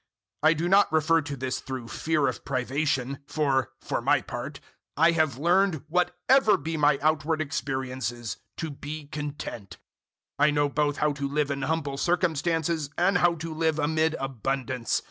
[0.43, 4.59] 004:011 I do not refer to this through fear of privation, for (for my part)
[4.97, 9.77] I have learned, whatever be my outward experiences, to be content.
[10.39, 14.15] 004:012 I know both how to live in humble circumstances and how to live amid
[14.19, 14.99] abundance.